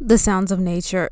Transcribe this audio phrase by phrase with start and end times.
[0.00, 1.10] the sounds of nature.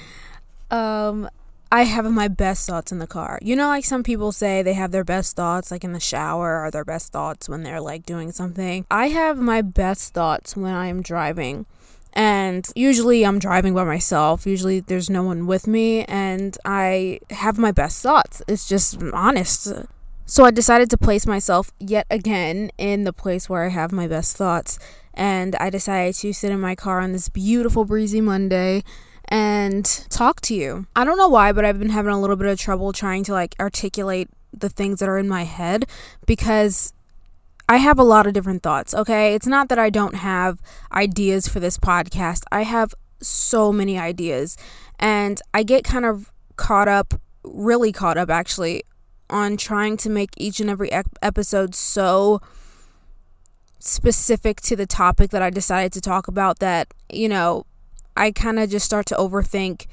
[0.70, 1.28] um,
[1.72, 3.38] I have my best thoughts in the car.
[3.42, 6.64] You know, like some people say they have their best thoughts like in the shower
[6.64, 8.86] or their best thoughts when they're like doing something.
[8.90, 11.66] I have my best thoughts when I am driving.
[12.12, 14.46] And usually I'm driving by myself.
[14.46, 18.42] Usually there's no one with me and I have my best thoughts.
[18.48, 19.72] It's just honest.
[20.26, 24.08] So I decided to place myself yet again in the place where I have my
[24.08, 24.78] best thoughts.
[25.14, 28.84] And I decided to sit in my car on this beautiful, breezy Monday
[29.28, 30.86] and talk to you.
[30.96, 33.32] I don't know why, but I've been having a little bit of trouble trying to
[33.32, 35.86] like articulate the things that are in my head
[36.26, 36.92] because
[37.68, 39.34] I have a lot of different thoughts, okay?
[39.34, 40.60] It's not that I don't have
[40.92, 42.42] ideas for this podcast.
[42.50, 44.56] I have so many ideas
[44.98, 47.14] and I get kind of caught up,
[47.44, 48.82] really caught up actually
[49.28, 52.40] on trying to make each and every ep- episode so
[53.80, 57.66] specific to the topic that I decided to talk about that, you know,
[58.16, 59.86] I kind of just start to overthink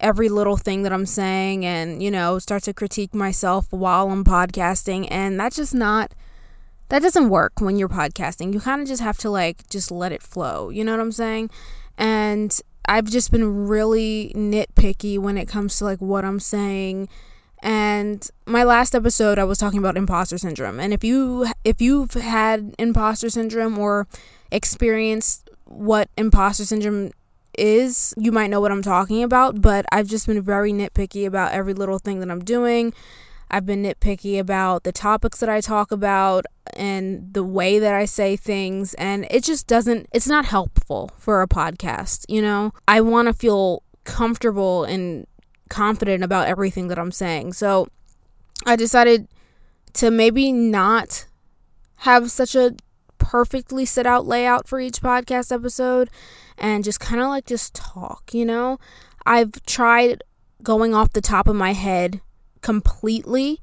[0.00, 4.24] every little thing that I'm saying and, you know, start to critique myself while I'm
[4.24, 5.08] podcasting.
[5.10, 6.14] And that's just not,
[6.88, 8.54] that doesn't work when you're podcasting.
[8.54, 10.70] You kind of just have to, like, just let it flow.
[10.70, 11.50] You know what I'm saying?
[11.96, 17.08] And I've just been really nitpicky when it comes to, like, what I'm saying
[17.62, 20.78] and my last episode I was talking about imposter syndrome.
[20.80, 24.06] And if you if you've had imposter syndrome or
[24.50, 27.10] experienced what imposter syndrome
[27.56, 31.52] is, you might know what I'm talking about, but I've just been very nitpicky about
[31.52, 32.94] every little thing that I'm doing.
[33.50, 36.44] I've been nitpicky about the topics that I talk about
[36.76, 41.42] and the way that I say things and it just doesn't it's not helpful for
[41.42, 42.72] a podcast, you know?
[42.86, 45.26] I want to feel comfortable and
[45.68, 47.52] confident about everything that I'm saying.
[47.52, 47.88] So
[48.66, 49.28] I decided
[49.94, 51.26] to maybe not
[51.96, 52.74] have such a
[53.18, 56.08] perfectly set out layout for each podcast episode
[56.56, 58.78] and just kind of like just talk, you know?
[59.26, 60.22] I've tried
[60.62, 62.20] going off the top of my head
[62.62, 63.60] completely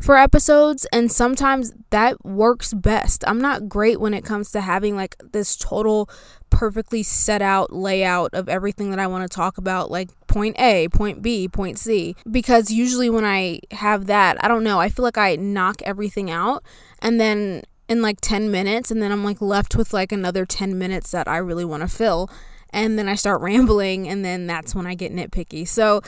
[0.00, 3.24] for episodes and sometimes that works best.
[3.26, 6.08] I'm not great when it comes to having like this total
[6.52, 10.88] perfectly set out layout of everything that I want to talk about like point A,
[10.88, 15.02] point B, point C because usually when I have that, I don't know, I feel
[15.02, 16.62] like I knock everything out
[17.00, 20.78] and then in like 10 minutes and then I'm like left with like another 10
[20.78, 22.30] minutes that I really want to fill
[22.70, 25.66] and then I start rambling and then that's when I get nitpicky.
[25.66, 26.02] So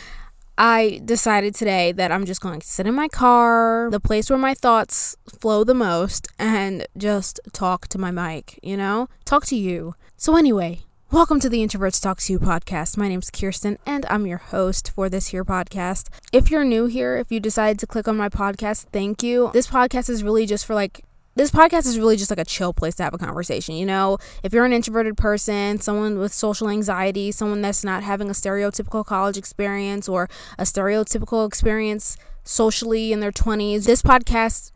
[0.57, 4.39] I decided today that I'm just going to sit in my car, the place where
[4.39, 9.09] my thoughts flow the most, and just talk to my mic, you know?
[9.25, 9.97] Talk to you.
[10.17, 12.97] So, anyway, welcome to the Introverts Talk to You podcast.
[12.97, 16.07] My name's Kirsten, and I'm your host for this here podcast.
[16.33, 19.51] If you're new here, if you decided to click on my podcast, thank you.
[19.53, 21.05] This podcast is really just for like
[21.35, 23.75] this podcast is really just like a chill place to have a conversation.
[23.75, 28.29] You know, if you're an introverted person, someone with social anxiety, someone that's not having
[28.29, 30.29] a stereotypical college experience or
[30.59, 34.73] a stereotypical experience socially in their 20s, this podcast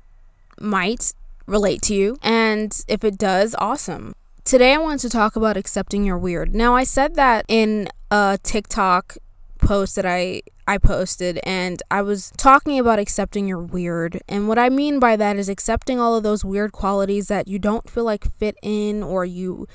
[0.60, 1.12] might
[1.46, 2.16] relate to you.
[2.22, 4.14] And if it does, awesome.
[4.44, 6.54] Today, I wanted to talk about accepting your weird.
[6.54, 9.18] Now, I said that in a TikTok
[9.58, 14.20] post that I I posted and I was talking about accepting your weird.
[14.28, 17.58] And what I mean by that is accepting all of those weird qualities that you
[17.58, 19.66] don't feel like fit in or you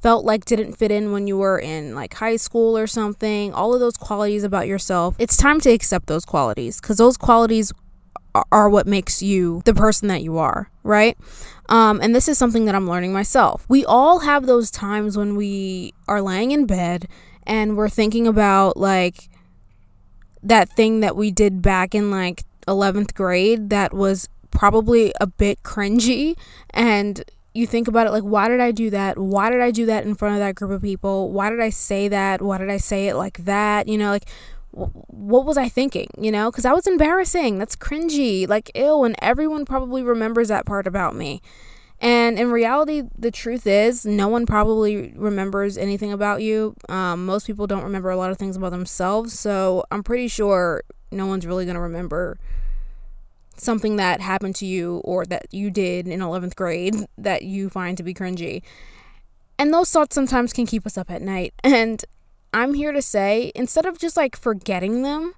[0.00, 3.52] felt like didn't fit in when you were in like high school or something.
[3.52, 5.16] All of those qualities about yourself.
[5.18, 7.72] It's time to accept those qualities cuz those qualities
[8.52, 11.16] are what makes you the person that you are, right?
[11.68, 13.64] Um, and this is something that I'm learning myself.
[13.68, 17.08] We all have those times when we are laying in bed
[17.46, 19.28] and we're thinking about like
[20.42, 25.62] that thing that we did back in like 11th grade that was probably a bit
[25.62, 26.36] cringy.
[26.70, 27.24] And
[27.54, 29.18] you think about it like why did i do that?
[29.18, 31.30] Why did i do that in front of that group of people?
[31.30, 32.42] Why did i say that?
[32.42, 33.88] Why did i say it like that?
[33.88, 34.28] You know like
[34.72, 36.50] what was i thinking you know?
[36.50, 37.58] Because i was embarrassing.
[37.58, 38.46] That's cringy.
[38.46, 41.40] Like ill and everyone probably remembers that part about me
[42.00, 46.74] and in reality, the truth is, no one probably remembers anything about you.
[46.88, 49.38] Um, most people don't remember a lot of things about themselves.
[49.38, 52.38] So I'm pretty sure no one's really going to remember
[53.56, 57.96] something that happened to you or that you did in 11th grade that you find
[57.96, 58.62] to be cringy.
[59.58, 61.54] And those thoughts sometimes can keep us up at night.
[61.64, 62.04] And
[62.52, 65.34] I'm here to say instead of just like forgetting them,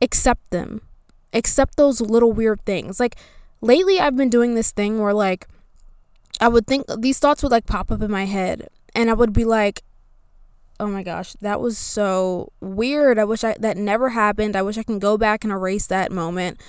[0.00, 0.82] accept them.
[1.32, 3.00] Accept those little weird things.
[3.00, 3.16] Like
[3.60, 5.48] lately, I've been doing this thing where like,
[6.40, 9.32] I would think these thoughts would like pop up in my head and I would
[9.32, 9.82] be like,
[10.80, 13.18] oh my gosh, that was so weird.
[13.18, 14.54] I wish I that never happened.
[14.54, 16.60] I wish I can go back and erase that moment.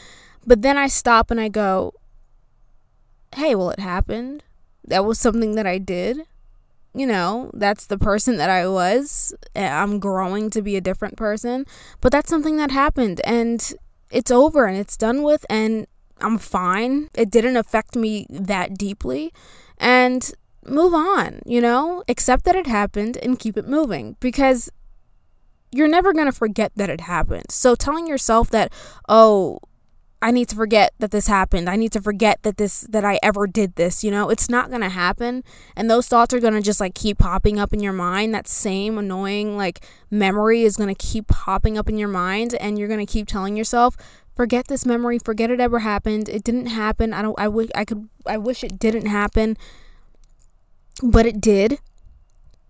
[0.46, 1.94] But then I stop and I go,
[3.36, 4.44] hey, well, it happened.
[4.84, 6.26] That was something that I did.
[6.94, 9.34] you know, that's the person that I was.
[9.56, 11.66] I'm growing to be a different person.
[12.02, 13.74] But that's something that happened and
[14.12, 15.86] it's over and it's done with and
[16.22, 17.10] I'm fine.
[17.14, 19.34] It didn't affect me that deeply.
[19.78, 20.32] And
[20.66, 22.04] move on, you know?
[22.08, 24.70] Accept that it happened and keep it moving because
[25.72, 27.52] you're never going to forget that it happened.
[27.52, 28.74] So telling yourself that,
[29.08, 29.60] oh,
[30.22, 31.70] I need to forget that this happened.
[31.70, 34.30] I need to forget that this that I ever did this, you know?
[34.30, 35.46] It's not going to happen.
[35.78, 38.34] And those thoughts are going to just like keep popping up in your mind.
[38.34, 42.78] That same annoying like memory is going to keep popping up in your mind and
[42.78, 43.96] you're going to keep telling yourself,
[44.40, 46.30] forget this memory, forget it ever happened.
[46.30, 47.12] It didn't happen.
[47.14, 49.58] I don't I wish I could I wish it didn't happen.
[51.04, 51.82] But it did.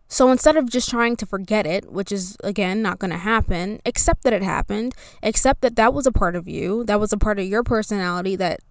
[0.07, 3.81] So instead of just trying to forget it, which is again not going to happen,
[3.85, 7.19] accept that it happened, accept that that was a part of you, that was a
[7.19, 8.61] part of your personality that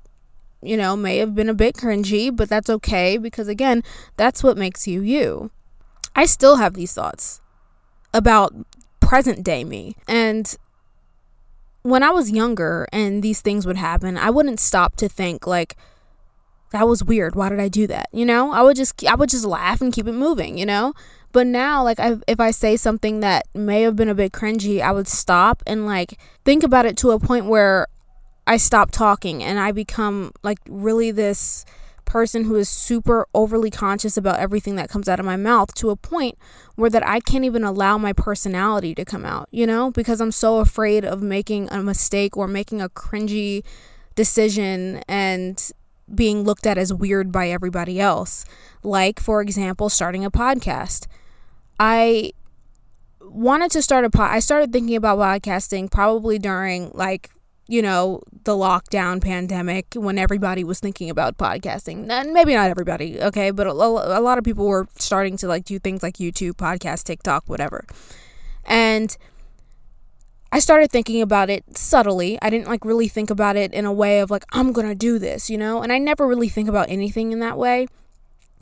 [0.61, 3.85] you know may have been a bit cringy, but that's okay because again,
[4.17, 5.53] that's what makes you you.
[6.17, 7.41] I still have these thoughts
[8.13, 8.53] about
[8.99, 9.95] present day me.
[10.09, 10.59] And
[11.83, 15.77] when I was younger and these things would happen, I wouldn't stop to think like
[16.71, 17.35] that was weird.
[17.35, 18.09] Why did I do that?
[18.13, 20.93] You know, I would just I would just laugh and keep it moving, you know?
[21.33, 24.81] But now, like, I, if I say something that may have been a bit cringy,
[24.81, 27.87] I would stop and, like, think about it to a point where
[28.47, 31.67] I stop talking and I become, like, really this
[32.09, 35.91] person who is super overly conscious about everything that comes out of my mouth to
[35.91, 36.37] a point
[36.75, 40.33] where that I can't even allow my personality to come out, you know, because I'm
[40.33, 43.63] so afraid of making a mistake or making a cringy
[44.15, 45.71] decision and
[46.13, 48.47] being looked at as weird by everybody else.
[48.83, 51.07] Like, for example, starting a podcast.
[51.79, 52.33] I
[53.21, 54.31] wanted to start a pod.
[54.31, 57.31] I started thinking about podcasting probably during like
[57.69, 62.11] you know the lockdown pandemic when everybody was thinking about podcasting.
[62.11, 65.65] And maybe not everybody okay but a, a lot of people were starting to like
[65.65, 67.85] do things like youtube podcast tiktok whatever.
[68.65, 69.17] And
[70.51, 72.39] i started thinking about it subtly.
[72.41, 75.19] I didn't like really think about it in a way of like i'm gonna do
[75.19, 75.83] this you know?
[75.83, 77.87] And i never really think about anything in that way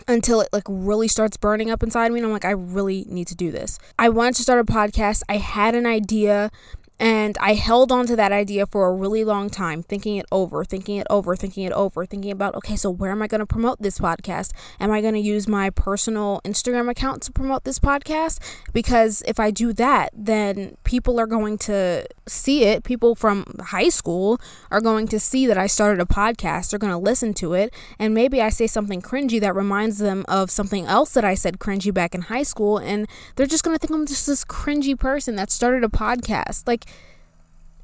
[0.09, 3.29] until it like really starts burning up inside me and I'm like I really need
[3.29, 3.79] to do this.
[3.99, 5.23] I wanted to start a podcast.
[5.29, 6.51] I had an idea
[6.99, 10.65] and I held on to that idea for a really long time, thinking it over,
[10.65, 13.47] thinking it over, thinking it over, thinking about, okay, so where am I going to
[13.47, 14.53] promote this podcast?
[14.81, 18.39] Am I going to use my personal Instagram account to promote this podcast?
[18.73, 22.83] Because if I do that, then people are going to see it.
[22.83, 24.41] People from high school
[24.71, 26.71] are going to see that I started a podcast.
[26.71, 27.75] They're going to listen to it.
[27.99, 31.59] And maybe I say something cringy that reminds them of something else that I said
[31.59, 32.79] cringy back in high school.
[32.79, 36.67] And they're just going to think I'm just this cringy person that started a podcast.
[36.67, 36.86] Like,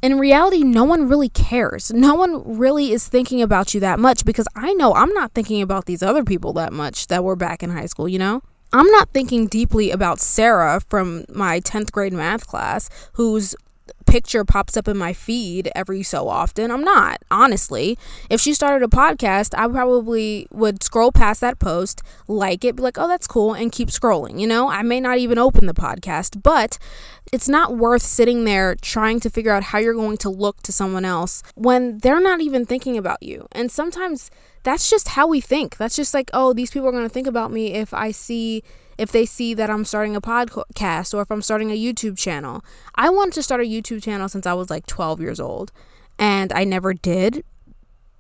[0.02, 1.92] in reality, no one really cares.
[1.92, 5.62] No one really is thinking about you that much because I know I'm not thinking
[5.62, 8.42] about these other people that much that were back in high school, you know?
[8.72, 13.54] I'm not thinking deeply about Sarah from my 10th grade math class, who's
[14.12, 16.70] picture pops up in my feed every so often.
[16.70, 17.96] I'm not, honestly.
[18.28, 22.82] If she started a podcast, I probably would scroll past that post, like it, be
[22.82, 24.38] like, oh, that's cool, and keep scrolling.
[24.38, 26.78] You know, I may not even open the podcast, but
[27.32, 30.72] it's not worth sitting there trying to figure out how you're going to look to
[30.72, 33.48] someone else when they're not even thinking about you.
[33.52, 34.30] And sometimes
[34.62, 35.78] that's just how we think.
[35.78, 38.62] That's just like, oh, these people are going to think about me if I see
[39.02, 42.64] if they see that I'm starting a podcast or if I'm starting a YouTube channel.
[42.94, 45.72] I wanted to start a YouTube channel since I was like 12 years old
[46.20, 47.44] and I never did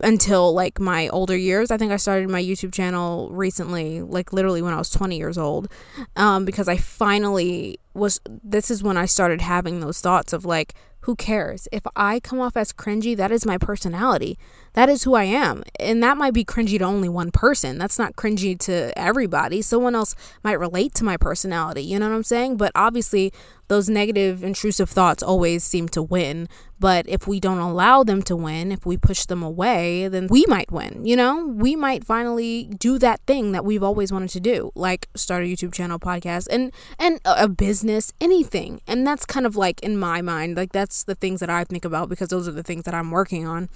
[0.00, 1.70] until like my older years.
[1.70, 5.38] I think I started my YouTube channel recently, like literally when I was 20 years
[5.38, 5.68] old,
[6.16, 8.20] um, because I finally was.
[8.42, 11.68] This is when I started having those thoughts of like, who cares?
[11.70, 14.36] If I come off as cringy, that is my personality.
[14.74, 15.62] That is who I am.
[15.78, 17.78] And that might be cringy to only one person.
[17.78, 19.60] That's not cringy to everybody.
[19.62, 21.82] Someone else might relate to my personality.
[21.82, 22.56] You know what I'm saying?
[22.56, 23.32] But obviously,
[23.68, 26.48] those negative, intrusive thoughts always seem to win.
[26.78, 30.44] But if we don't allow them to win, if we push them away, then we
[30.48, 31.06] might win.
[31.06, 35.08] You know, we might finally do that thing that we've always wanted to do, like
[35.14, 38.80] start a YouTube channel, podcast, and and a business, anything.
[38.86, 41.84] And that's kind of like in my mind, like that's the things that I think
[41.84, 43.68] about because those are the things that I'm working on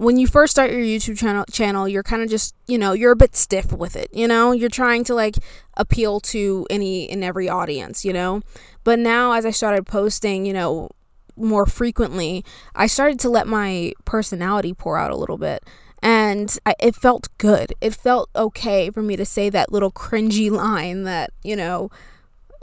[0.00, 3.12] when you first start your YouTube channel channel, you're kind of just, you know, you're
[3.12, 4.50] a bit stiff with it, you know?
[4.52, 5.36] You're trying to like
[5.76, 8.40] appeal to any and every audience, you know?
[8.82, 10.88] But now as I started posting, you know,
[11.36, 15.62] more frequently, I started to let my personality pour out a little bit.
[16.02, 17.74] And I, it felt good.
[17.82, 21.90] It felt okay for me to say that little cringy line that, you know,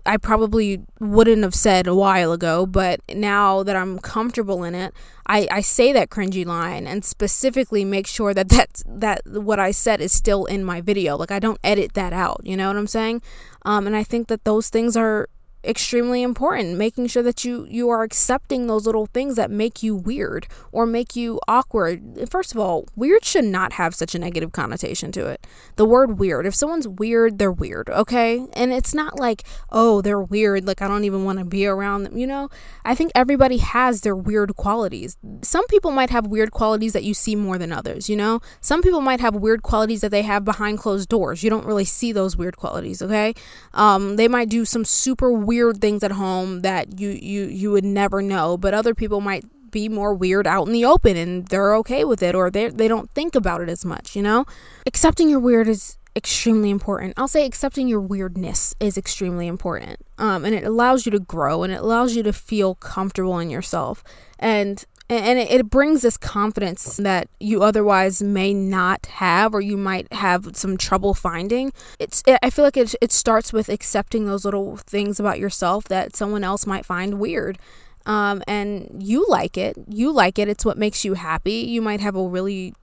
[0.08, 4.94] I probably wouldn't have said a while ago, but now that I'm comfortable in it,
[5.28, 9.72] I, I say that cringy line and specifically make sure that that's, that what I
[9.72, 11.18] said is still in my video.
[11.18, 12.42] Like I don't edit that out.
[12.44, 13.22] You know what I'm saying?
[13.64, 15.28] Um, and I think that those things are
[15.68, 19.94] extremely important making sure that you you are accepting those little things that make you
[19.94, 22.30] weird or make you awkward.
[22.30, 25.46] First of all weird should not have such a negative connotation to it.
[25.76, 28.48] The word weird if someone's weird they're weird okay?
[28.54, 32.04] And it's not like oh they're weird like i don't even want to be around
[32.04, 32.50] them you know?
[32.86, 35.18] I think everybody has their weird qualities.
[35.42, 38.40] Some people might have weird qualities that you see more than others you know?
[38.62, 41.44] Some people might have weird qualities that they have behind closed doors.
[41.44, 43.34] You don't really see those weird qualities okay?
[43.74, 47.86] Um, they might do some super weird things at home that you you you would
[47.86, 51.76] never know but other people might be more weird out in the open and they're
[51.76, 54.46] okay with it or they they don't think about it as much, you know?
[54.86, 57.14] Accepting your weird is extremely important.
[57.16, 60.00] I'll say accepting your weirdness is extremely important.
[60.18, 63.50] Um, and it allows you to grow and it allows you to feel comfortable in
[63.50, 64.04] yourself.
[64.40, 70.12] And and it, brings this confidence that you otherwise may not have or you might
[70.12, 71.72] have some trouble finding.
[72.00, 76.16] It's i feel like it, it starts with accepting those little things about yourself that
[76.16, 77.58] someone else might find weird.
[78.06, 79.78] Um, and you like it.
[79.90, 80.48] You like it.
[80.48, 81.60] It's what makes you happy.
[81.60, 82.74] You might have a really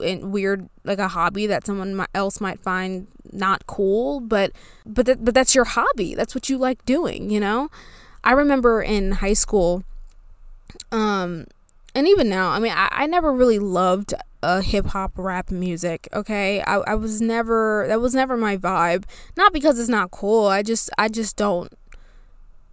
[0.00, 4.52] eh, weird like a hobby that someone else might find not cool but
[4.86, 6.14] but th- but that's your hobby.
[6.14, 7.70] That's what you like doing you know?
[8.22, 9.84] I remember in high school
[10.92, 11.46] um
[11.96, 14.12] and even now, I mean, I, I never really loved
[14.42, 16.08] uh, hip hop rap music.
[16.12, 19.04] Okay, I, I was never that was never my vibe.
[19.34, 20.46] Not because it's not cool.
[20.46, 21.72] I just I just don't.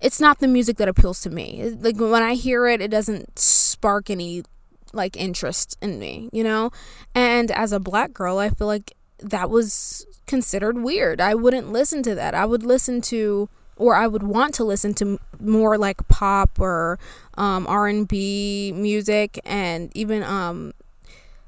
[0.02, 1.74] It's not the music that appeals to me.
[1.80, 4.44] Like when I hear it, it doesn't spark any
[4.92, 6.30] like interest in me.
[6.34, 6.72] You know,
[7.16, 11.22] and as a black girl, I feel like that was considered weird.
[11.22, 12.36] I wouldn't listen to that.
[12.36, 17.00] I would listen to or I would want to listen to more like pop or
[17.36, 20.74] um, R&B music and even um,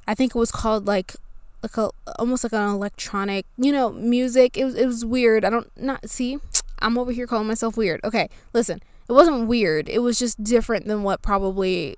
[0.08, 1.15] I think it was called like
[1.63, 1.89] like a
[2.20, 4.58] almost like an electronic, you know, music.
[4.58, 5.44] It was it was weird.
[5.44, 6.38] I don't not see.
[6.80, 8.01] I'm over here calling myself weird.
[8.04, 8.82] Okay, listen.
[9.08, 9.88] It wasn't weird.
[9.88, 11.96] It was just different than what probably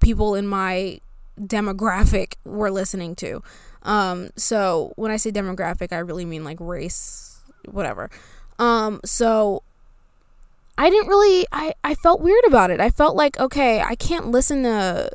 [0.00, 1.00] people in my
[1.38, 3.42] demographic were listening to.
[3.82, 8.10] Um, so when I say demographic, I really mean like race, whatever.
[8.58, 9.62] Um, so
[10.78, 12.80] I didn't really I, I felt weird about it.
[12.80, 15.10] I felt like, okay, I can't listen to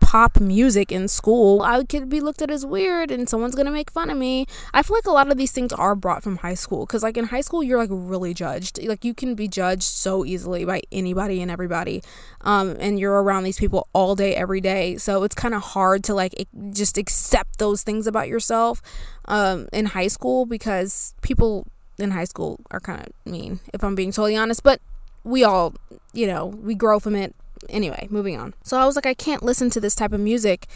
[0.00, 1.62] pop music in school.
[1.62, 4.46] I could be looked at as weird and someone's to make fun of me.
[4.74, 7.16] I feel like a lot of these things are brought from high school cuz like
[7.16, 8.82] in high school you're like really judged.
[8.86, 12.02] Like you can be judged so easily by anybody and everybody.
[12.42, 14.96] Um and you're around these people all day every day.
[14.98, 16.34] So it's kind of hard to like
[16.70, 18.82] just accept those things about yourself
[19.26, 21.66] um in high school because people
[21.98, 24.80] in high school are kind of mean if I'm being totally honest, but
[25.24, 25.74] we all,
[26.12, 27.34] you know, we grow from it.
[27.68, 28.54] Anyway, moving on.
[28.62, 30.66] So I was like, I can't listen to this type of music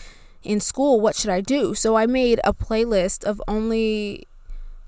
[0.43, 1.01] in school.
[1.01, 1.75] What should I do?
[1.75, 4.27] So I made a playlist of only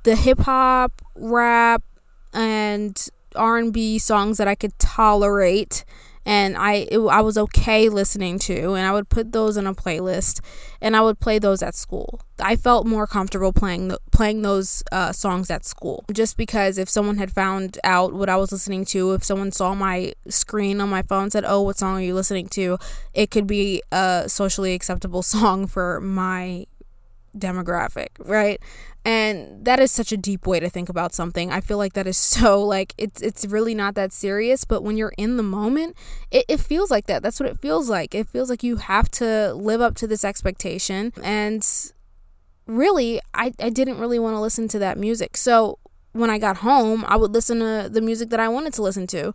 [0.05, 1.83] the hip hop, rap,
[2.33, 5.85] and R&B songs that I could tolerate
[6.27, 9.75] and I it, I was okay listening to and I would put those in a
[9.75, 10.41] playlist
[10.81, 12.21] and I would play those at school.
[12.39, 16.89] I felt more comfortable playing the, playing those uh, songs at school just because if
[16.89, 20.89] someone had found out what I was listening to, if someone saw my screen on
[20.89, 22.79] my phone said, "Oh, what song are you listening to?"
[23.15, 26.67] it could be a socially acceptable song for my
[27.37, 28.61] demographic, right?
[29.05, 31.51] And that is such a deep way to think about something.
[31.51, 34.97] I feel like that is so like it's it's really not that serious, but when
[34.97, 35.97] you're in the moment,
[36.31, 37.23] it, it feels like that.
[37.23, 38.15] That's what it feels like.
[38.15, 41.13] It feels like you have to live up to this expectation.
[41.23, 41.67] And
[42.67, 45.37] really, I, I didn't really want to listen to that music.
[45.37, 45.79] So
[46.13, 49.07] when I got home, I would listen to the music that I wanted to listen
[49.09, 49.33] to.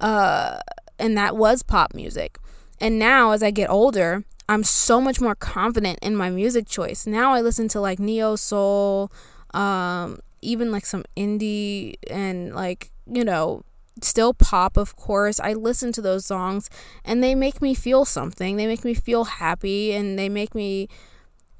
[0.00, 0.58] Uh,
[0.98, 2.38] and that was pop music.
[2.80, 7.06] And now as I get older, I'm so much more confident in my music choice.
[7.06, 9.12] Now I listen to like neo soul,
[9.54, 13.62] um, even like some indie and like, you know,
[14.02, 15.38] still pop, of course.
[15.38, 16.68] I listen to those songs
[17.04, 18.56] and they make me feel something.
[18.56, 20.88] They make me feel happy and they make me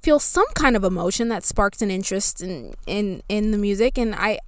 [0.03, 4.17] feel some kind of emotion that sparks an interest in in in the music and
[4.17, 4.41] I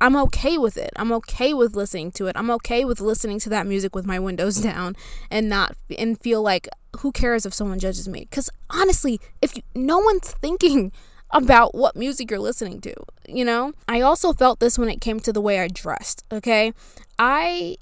[0.00, 0.90] I'm okay with it.
[0.96, 2.36] I'm okay with listening to it.
[2.36, 4.96] I'm okay with listening to that music with my windows down
[5.30, 6.66] and not and feel like
[6.98, 8.26] who cares if someone judges me?
[8.30, 10.92] Cuz honestly, if you, no one's thinking
[11.30, 12.94] about what music you're listening to,
[13.28, 13.72] you know?
[13.86, 16.72] I also felt this when it came to the way I dressed, okay?
[17.18, 17.76] I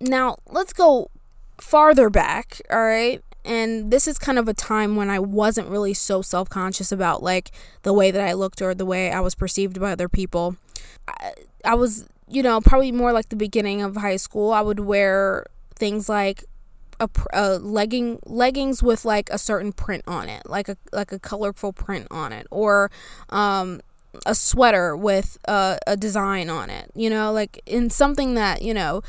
[0.00, 1.10] now let's go
[1.60, 3.22] farther back, all right?
[3.44, 7.22] And this is kind of a time when I wasn't really so self conscious about
[7.22, 7.50] like
[7.82, 10.56] the way that I looked or the way I was perceived by other people.
[11.08, 11.32] I,
[11.64, 15.44] I was you know, probably more like the beginning of high school, I would wear
[15.76, 16.44] things like
[17.02, 21.18] a, a, legging leggings with like a certain print on it, like a like a
[21.18, 22.90] colorful print on it, or
[23.30, 23.80] um,
[24.26, 26.90] a sweater with a, a design on it.
[26.94, 29.02] You know, like in something that you know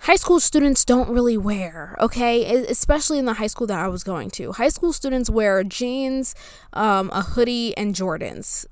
[0.00, 2.64] high school students don't really wear, okay?
[2.66, 4.52] Especially in the high school that I was going to.
[4.52, 6.34] High school students wear jeans,
[6.72, 8.66] um, a hoodie, and Jordans.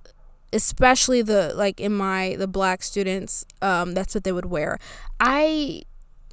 [0.50, 4.78] Especially the like in my the black students, um, that's what they would wear.
[5.20, 5.82] I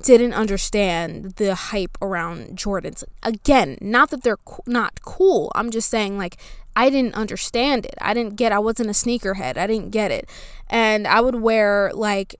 [0.02, 3.04] didn't understand the hype around Jordans.
[3.24, 5.52] Again, not that they're co- not cool.
[5.56, 6.38] I'm just saying like
[6.76, 7.96] I didn't understand it.
[8.02, 9.58] I didn't get I wasn't a sneakerhead.
[9.58, 10.30] I didn't get it.
[10.70, 12.36] And I would wear like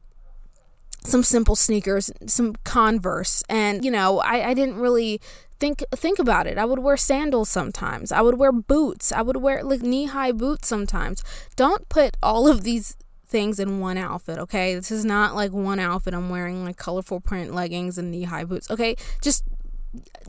[1.04, 5.22] some simple sneakers, some Converse, and you know, I, I didn't really
[5.60, 6.58] think think about it.
[6.58, 8.12] I would wear sandals sometimes.
[8.12, 9.12] I would wear boots.
[9.12, 11.24] I would wear like knee-high boots sometimes.
[11.56, 12.98] Don't put all of these
[13.28, 14.76] things in one outfit, okay?
[14.76, 18.70] This is not like one outfit I'm wearing like colorful print leggings and knee-high boots,
[18.72, 18.96] okay?
[19.22, 19.44] Just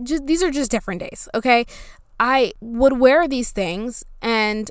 [0.03, 1.67] just these are just different days, okay?
[2.19, 4.71] I would wear these things and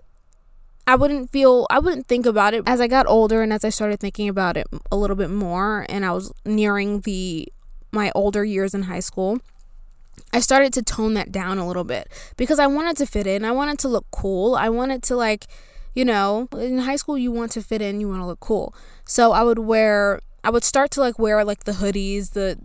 [0.87, 3.69] I wouldn't feel I wouldn't think about it as I got older and as I
[3.69, 7.51] started thinking about it a little bit more and I was nearing the
[7.91, 9.39] my older years in high school.
[10.31, 13.43] I started to tone that down a little bit because I wanted to fit in.
[13.45, 14.55] I wanted to look cool.
[14.55, 15.45] I wanted to like
[15.95, 18.75] you know, in high school you want to fit in, you want to look cool.
[19.05, 22.59] So I would wear I would start to like wear like the hoodies, the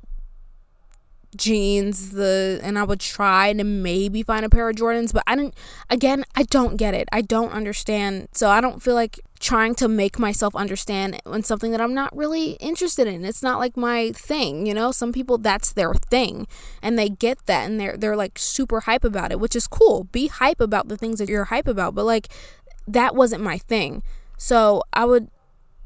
[1.37, 5.37] jeans, the and I would try to maybe find a pair of Jordans, but I
[5.37, 5.54] didn't
[5.88, 7.08] again, I don't get it.
[7.12, 8.28] I don't understand.
[8.32, 12.14] So I don't feel like trying to make myself understand when something that I'm not
[12.14, 13.25] really interested in.
[13.25, 14.92] It's not like my thing, you know?
[14.92, 16.46] Some people that's their thing
[16.82, 20.04] and they get that and they're they're like super hype about it, which is cool.
[20.04, 22.28] Be hype about the things that you're hype about, but like
[22.92, 24.02] that wasn't my thing.
[24.37, 25.28] So I would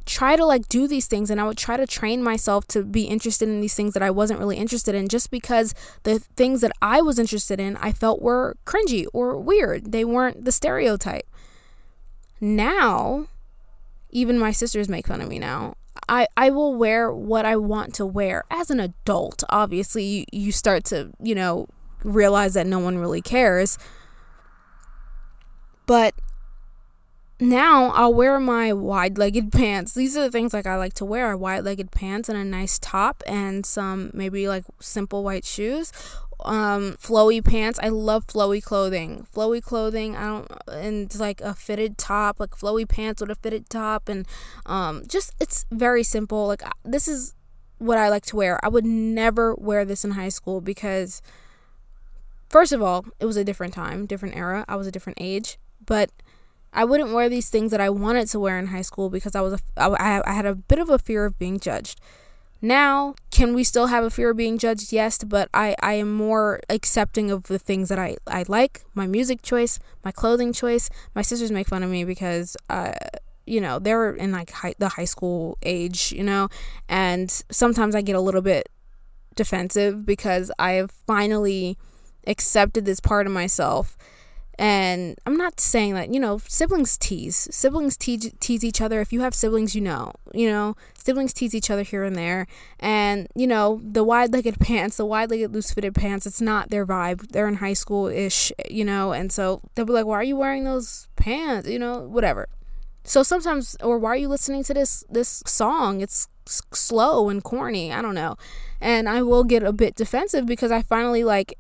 [0.07, 3.05] try to like do these things and I would try to train myself to be
[3.05, 6.73] interested in these things that I wasn't really interested in just because the things that
[6.83, 9.93] I was interested in I felt were cringy or weird.
[9.93, 11.27] They weren't the stereotype.
[12.41, 13.29] Now,
[14.11, 15.75] even my sisters make fun of me now.
[16.09, 19.43] I, I will wear what I want to wear as an adult.
[19.49, 21.67] Obviously, you, you start to, you know,
[22.03, 23.79] realize that no one really cares.
[25.87, 26.15] But
[27.49, 29.95] now I'll wear my wide legged pants.
[29.95, 32.79] These are the things like I like to wear wide legged pants and a nice
[32.79, 35.93] top and some maybe like simple white shoes.
[36.45, 37.79] Um, flowy pants.
[37.83, 39.27] I love flowy clothing.
[39.35, 43.71] Flowy clothing, I don't and like a fitted top, like flowy pants with a fitted
[43.71, 44.27] top and
[44.67, 46.47] um just it's very simple.
[46.47, 47.35] Like this is
[47.79, 48.65] what I like to wear.
[48.65, 51.23] I would never wear this in high school because
[52.49, 54.65] first of all, it was a different time, different era.
[54.69, 56.11] I was a different age, but
[56.75, 59.41] I wouldn't wear these things that I wanted to wear in high school because I
[59.41, 62.01] was a, I, I had a bit of a fear of being judged.
[62.61, 64.93] Now, can we still have a fear of being judged?
[64.93, 69.07] Yes, but I, I am more accepting of the things that I, I like, my
[69.07, 70.89] music choice, my clothing choice.
[71.15, 72.93] My sisters make fun of me because, uh,
[73.47, 76.49] you know, they're in like high, the high school age, you know,
[76.89, 78.69] and sometimes I get a little bit
[79.37, 81.77] defensive because I have finally
[82.27, 83.99] accepted this part of myself
[84.59, 87.49] and I'm not saying that, you know, siblings tease.
[87.51, 89.01] Siblings tease, tease each other.
[89.01, 92.47] If you have siblings, you know, you know, siblings tease each other here and there.
[92.79, 96.71] And, you know, the wide legged pants, the wide legged loose fitted pants, it's not
[96.71, 97.33] their vibe.
[97.33, 100.37] They're in high school ish, you know, and so they'll be like, why are you
[100.37, 101.69] wearing those pants?
[101.69, 102.49] You know, whatever.
[103.03, 106.01] So sometimes, or why are you listening to this this song?
[106.01, 107.93] It's slow and corny.
[107.93, 108.37] I don't know.
[108.81, 111.59] And I will get a bit defensive because I finally like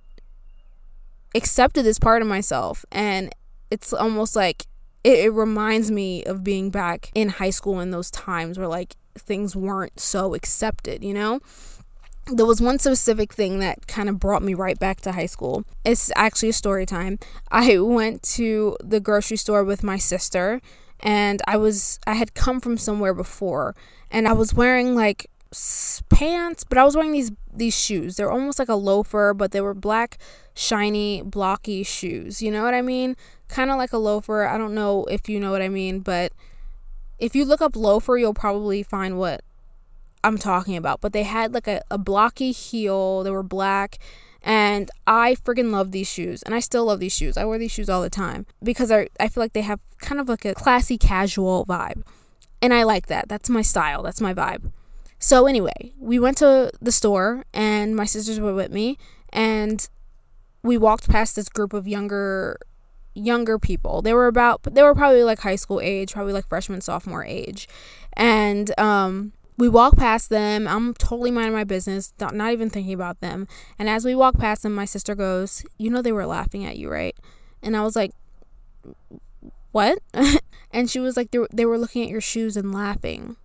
[1.35, 3.35] accepted this part of myself and
[3.70, 4.66] it's almost like
[5.03, 8.97] it, it reminds me of being back in high school in those times where like
[9.16, 11.40] things weren't so accepted, you know?
[12.33, 15.64] there was one specific thing that kind of brought me right back to high school.
[15.85, 17.18] It's actually a story time.
[17.51, 20.61] I went to the grocery store with my sister
[21.01, 23.75] and I was I had come from somewhere before
[24.11, 25.31] and I was wearing like
[26.09, 28.16] pants, but I was wearing these these shoes.
[28.16, 30.18] They're almost like a loafer, but they were black,
[30.54, 32.42] shiny, blocky shoes.
[32.42, 33.16] You know what I mean?
[33.48, 34.44] Kind of like a loafer.
[34.44, 36.32] I don't know if you know what I mean, but
[37.18, 39.42] if you look up loafer, you'll probably find what
[40.22, 41.00] I'm talking about.
[41.00, 43.22] But they had like a, a blocky heel.
[43.22, 43.98] They were black.
[44.42, 46.42] And I friggin' love these shoes.
[46.42, 47.38] And I still love these shoes.
[47.38, 50.20] I wear these shoes all the time because I, I feel like they have kind
[50.20, 52.02] of like a classy, casual vibe.
[52.60, 53.28] And I like that.
[53.28, 54.02] That's my style.
[54.02, 54.70] That's my vibe.
[55.24, 58.98] So anyway, we went to the store and my sisters were with me
[59.32, 59.88] and
[60.62, 62.58] we walked past this group of younger
[63.14, 64.02] younger people.
[64.02, 67.66] They were about they were probably like high school age, probably like freshman sophomore age.
[68.12, 70.68] And um we walk past them.
[70.68, 73.48] I'm totally minding my business, not, even thinking about them.
[73.78, 76.76] And as we walk past them, my sister goes, "You know they were laughing at
[76.76, 77.16] you, right?"
[77.62, 78.12] And I was like,
[79.72, 80.00] "What?"
[80.70, 83.37] and she was like, they, they were looking at your shoes and laughing."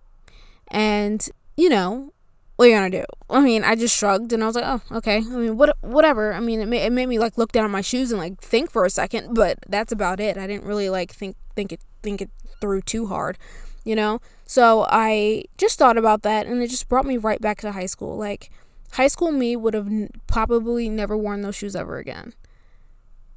[0.68, 1.28] And
[1.60, 2.12] you know,
[2.56, 3.04] what are you gonna do?
[3.28, 5.18] I mean, I just shrugged and I was like, oh, okay.
[5.18, 6.32] I mean, what, whatever.
[6.32, 8.40] I mean, it made, it made me like look down at my shoes and like
[8.40, 10.38] think for a second, but that's about it.
[10.38, 13.36] I didn't really like think think it think it through too hard,
[13.84, 14.20] you know.
[14.46, 17.86] So I just thought about that, and it just brought me right back to high
[17.86, 18.16] school.
[18.16, 18.50] Like
[18.92, 22.32] high school me would have n- probably never worn those shoes ever again.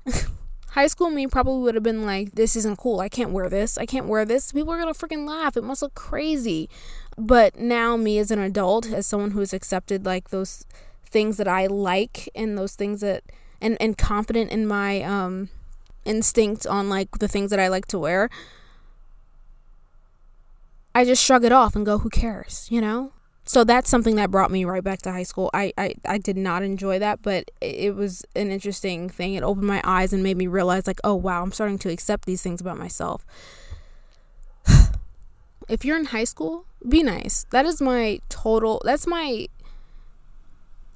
[0.73, 2.99] high school me probably would have been like, this isn't cool.
[2.99, 3.77] I can't wear this.
[3.77, 4.51] I can't wear this.
[4.51, 5.55] People are going to freaking laugh.
[5.55, 6.67] It must look crazy.
[7.15, 10.65] But now, me as an adult, as someone who's accepted like those
[11.05, 13.23] things that I like and those things that,
[13.61, 15.49] and, and confident in my um,
[16.05, 18.31] instinct on like the things that I like to wear,
[20.95, 23.11] I just shrug it off and go, who cares, you know?
[23.45, 25.49] So that's something that brought me right back to high school.
[25.53, 29.33] I, I, I did not enjoy that, but it was an interesting thing.
[29.33, 32.25] It opened my eyes and made me realize, like, oh, wow, I'm starting to accept
[32.25, 33.25] these things about myself.
[35.67, 37.45] if you're in high school, be nice.
[37.51, 39.47] That is my total, that's my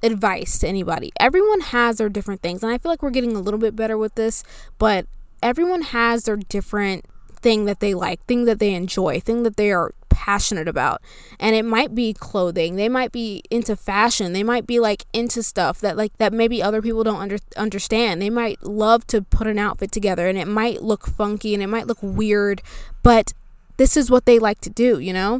[0.01, 1.11] advice to anybody.
[1.19, 3.97] Everyone has their different things, and I feel like we're getting a little bit better
[3.97, 4.43] with this,
[4.77, 5.05] but
[5.43, 7.03] everyone has their different
[7.41, 10.99] thing that they like, thing that they enjoy, thing that they are passionate about.
[11.39, 12.75] And it might be clothing.
[12.75, 14.33] They might be into fashion.
[14.33, 18.19] They might be like into stuff that like that maybe other people don't under, understand.
[18.19, 21.67] They might love to put an outfit together and it might look funky and it
[21.67, 22.63] might look weird,
[23.03, 23.33] but
[23.77, 25.39] this is what they like to do, you know?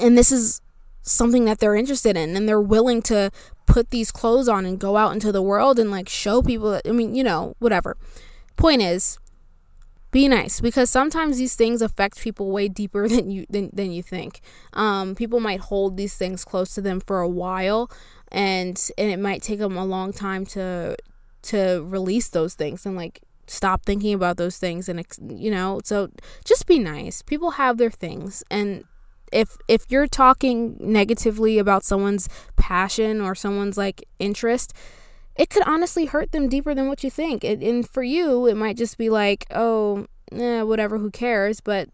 [0.00, 0.60] And this is
[1.02, 3.32] something that they're interested in and they're willing to
[3.66, 6.82] put these clothes on and go out into the world and like show people that,
[6.86, 7.96] I mean, you know, whatever.
[8.56, 9.18] Point is,
[10.16, 14.02] be nice because sometimes these things affect people way deeper than you than, than you
[14.02, 14.40] think.
[14.72, 17.90] Um, people might hold these things close to them for a while
[18.32, 20.96] and and it might take them a long time to
[21.42, 25.80] to release those things and like stop thinking about those things and you know?
[25.84, 26.08] So
[26.46, 27.20] just be nice.
[27.20, 28.84] People have their things and
[29.32, 32.26] if if you're talking negatively about someone's
[32.56, 34.72] passion or someone's like interest
[35.36, 37.44] it could honestly hurt them deeper than what you think.
[37.44, 41.60] It, and for you, it might just be like, oh, eh, whatever, who cares?
[41.60, 41.90] But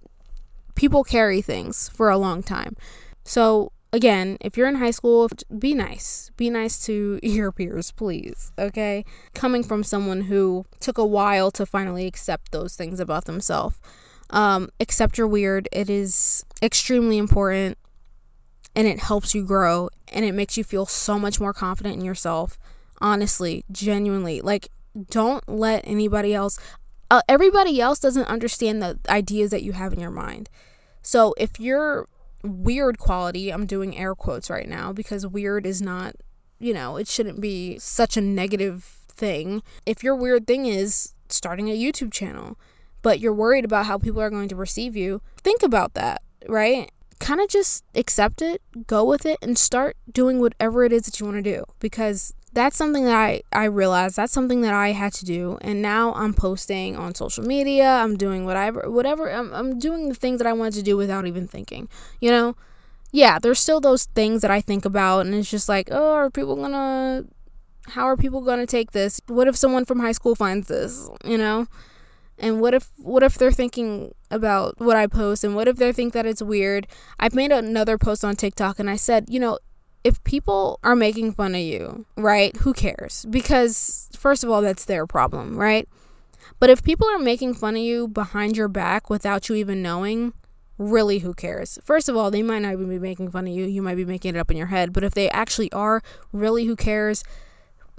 [0.75, 2.77] people carry things for a long time.
[3.25, 5.29] So, again, if you're in high school,
[5.59, 6.31] be nice.
[6.37, 8.53] Be nice to your peers, please.
[8.59, 9.05] Okay?
[9.35, 13.79] Coming from someone who took a while to finally accept those things about themselves.
[14.31, 15.69] Um, accept you're weird.
[15.73, 17.77] It is extremely important
[18.75, 22.05] and it helps you grow and it makes you feel so much more confident in
[22.05, 22.57] yourself
[23.03, 24.41] honestly, genuinely.
[24.41, 24.69] Like,
[25.11, 26.59] don't let anybody else,
[27.11, 30.49] uh, everybody else doesn't understand the ideas that you have in your mind.
[31.03, 32.09] So if you're
[32.43, 36.15] weird quality, I'm doing air quotes right now because weird is not,
[36.59, 39.63] you know, it shouldn't be such a negative thing.
[39.85, 42.59] If your weird thing is starting a YouTube channel,
[43.03, 46.91] but you're worried about how people are going to perceive you, think about that, right?
[47.19, 51.19] Kind of just accept it, go with it, and start doing whatever it is that
[51.19, 54.93] you want to do because that's something that I, I realized that's something that I
[54.93, 55.59] had to do.
[55.63, 60.15] And now I'm posting on social media I'm doing whatever whatever I'm, I'm doing the
[60.15, 61.89] things that I wanted to do without even thinking
[62.21, 62.57] you know?
[63.11, 66.31] Yeah there's still those things that I think about and it's just like oh are
[66.31, 67.25] people gonna
[67.89, 69.21] how are people gonna take this?
[69.27, 71.67] What if someone from high school finds this you know?
[72.39, 75.93] And what if what if they're thinking about what I post and what if they
[75.93, 76.87] think that it's weird?
[77.19, 79.59] I've made another post on TikTok and I said you know
[80.05, 83.27] if people are making fun of you, right, who cares?
[83.31, 85.89] Because, first of all, that's their problem, right?
[86.59, 90.33] But if people are making fun of you behind your back without you even knowing,
[90.79, 91.79] really, who cares?
[91.85, 93.65] First of all, they might not even be making fun of you.
[93.65, 94.93] You might be making it up in your head.
[94.93, 97.25] But if they actually are, really, who cares?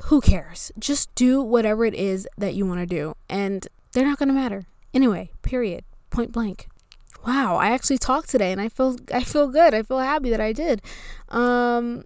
[0.05, 0.71] Who cares?
[0.79, 3.15] Just do whatever it is that you want to do.
[3.29, 4.65] And they're not going to matter.
[4.93, 5.83] Anyway, period.
[6.09, 6.67] Point blank
[7.25, 9.73] wow, I actually talked today and I feel I feel good.
[9.73, 10.81] I feel happy that I did.
[11.29, 12.03] Um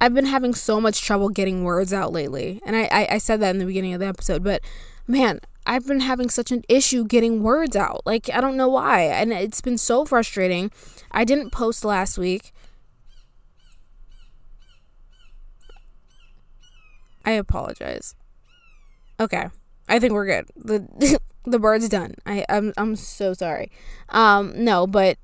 [0.00, 2.60] I've been having so much trouble getting words out lately.
[2.66, 4.60] And I, I, I said that in the beginning of the episode, but
[5.06, 8.02] man, I've been having such an issue getting words out.
[8.04, 9.02] Like I don't know why.
[9.02, 10.70] And it's been so frustrating.
[11.10, 12.52] I didn't post last week.
[17.24, 18.14] I apologize.
[19.18, 19.48] Okay.
[19.88, 20.46] I think we're good.
[20.56, 22.14] The the bird's done.
[22.26, 23.70] I I'm I'm so sorry.
[24.08, 25.18] Um no, but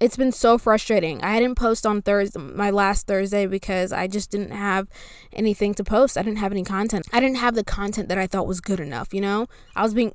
[0.00, 1.22] it's been so frustrating.
[1.22, 4.88] I didn't post on Thursday, my last Thursday, because I just didn't have
[5.32, 6.18] anything to post.
[6.18, 7.06] I didn't have any content.
[7.12, 9.14] I didn't have the content that I thought was good enough.
[9.14, 10.14] You know, I was being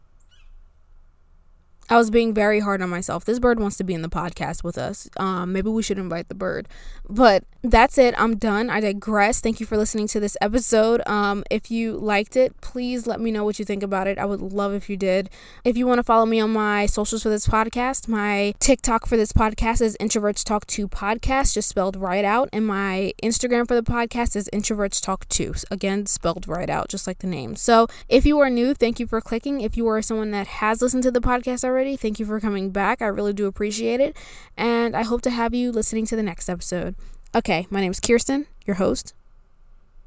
[1.89, 3.25] I was being very hard on myself.
[3.25, 5.10] This bird wants to be in the podcast with us.
[5.17, 6.67] Um, maybe we should invite the bird.
[7.10, 8.13] But that's it.
[8.17, 8.69] I'm done.
[8.69, 9.41] I digress.
[9.41, 11.02] Thank you for listening to this episode.
[11.08, 14.19] Um, if you liked it, please let me know what you think about it.
[14.19, 15.32] I would love if you did.
[15.65, 19.17] If you want to follow me on my socials for this podcast, my TikTok for
[19.17, 22.49] this podcast is Introverts Talk 2 Podcast, just spelled right out.
[22.54, 27.08] And my Instagram for the podcast is Introverts Talk 2, again, spelled right out, just
[27.08, 27.56] like the name.
[27.56, 29.62] So if you are new, thank you for clicking.
[29.62, 31.96] If you are someone that has listened to the podcast already, already.
[31.96, 33.02] Thank you for coming back.
[33.02, 34.18] I really do appreciate it.
[34.58, 36.94] And I hope to have you listening to the next episode.
[37.34, 39.13] Okay, my name is Kirsten, your host.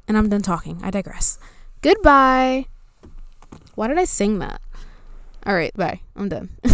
[0.07, 0.81] And I'm done talking.
[0.83, 1.39] I digress.
[1.81, 2.67] Goodbye.
[3.75, 4.61] Why did I sing that?
[5.47, 6.01] All right, bye.
[6.15, 6.51] I'm done.